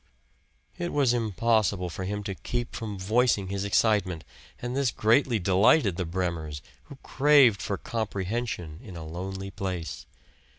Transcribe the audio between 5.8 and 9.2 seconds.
the Bremers, who craved for comprehension in a